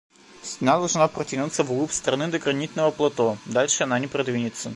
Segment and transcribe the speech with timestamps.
[0.43, 4.69] Стена должна протянуться вглубь страны до гранитного плато, дальше она не продвинется.